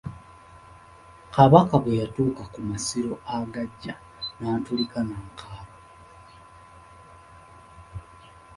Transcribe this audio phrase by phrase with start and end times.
[1.33, 3.93] Kabaka bwe yatuuka ku masiro agaggya
[4.39, 5.77] n'atulika n'akaaba.